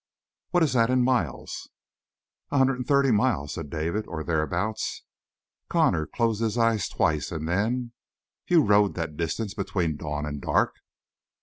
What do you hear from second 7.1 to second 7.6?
and